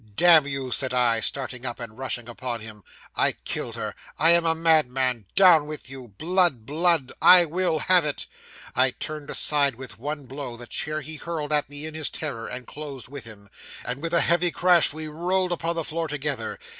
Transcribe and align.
'"Damn 0.15 0.47
you," 0.47 0.71
said 0.71 0.95
I, 0.95 1.19
starting 1.19 1.63
up, 1.63 1.79
and 1.79 1.95
rushing 1.95 2.27
upon 2.27 2.59
him; 2.59 2.83
"I 3.15 3.33
killed 3.33 3.75
her. 3.75 3.93
I 4.17 4.31
am 4.31 4.47
a 4.47 4.55
madman. 4.55 5.27
Down 5.35 5.67
with 5.67 5.91
you. 5.91 6.07
Blood, 6.07 6.65
blood! 6.65 7.11
I 7.21 7.45
will 7.45 7.77
have 7.77 8.03
it!" 8.03 8.25
'I 8.75 8.91
turned 8.97 9.29
aside 9.29 9.75
with 9.75 9.99
one 9.99 10.25
blow 10.25 10.57
the 10.57 10.65
chair 10.65 11.01
he 11.01 11.17
hurled 11.17 11.53
at 11.53 11.69
me 11.69 11.85
in 11.85 11.93
his 11.93 12.09
terror, 12.09 12.47
and 12.47 12.65
closed 12.65 13.09
with 13.09 13.25
him; 13.25 13.47
and 13.85 14.01
with 14.01 14.15
a 14.15 14.21
heavy 14.21 14.49
crash 14.49 14.91
we 14.91 15.07
rolled 15.07 15.51
upon 15.51 15.75
the 15.75 15.83
floor 15.85 16.07
together. 16.07 16.57